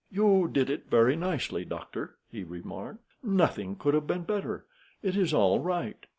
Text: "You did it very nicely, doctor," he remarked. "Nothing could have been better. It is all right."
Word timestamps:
"You 0.09 0.49
did 0.51 0.71
it 0.71 0.89
very 0.89 1.15
nicely, 1.15 1.63
doctor," 1.63 2.15
he 2.27 2.43
remarked. 2.43 3.03
"Nothing 3.21 3.75
could 3.75 3.93
have 3.93 4.07
been 4.07 4.23
better. 4.23 4.65
It 5.03 5.15
is 5.15 5.31
all 5.31 5.59
right." 5.59 6.07